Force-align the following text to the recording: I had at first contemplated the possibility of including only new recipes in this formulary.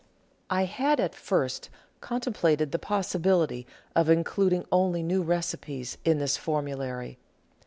I 0.49 0.65
had 0.65 0.99
at 0.99 1.13
first 1.13 1.69
contemplated 1.99 2.71
the 2.71 2.79
possibility 2.79 3.67
of 3.95 4.09
including 4.09 4.65
only 4.71 5.03
new 5.03 5.21
recipes 5.21 5.99
in 6.03 6.17
this 6.17 6.37
formulary. 6.37 7.19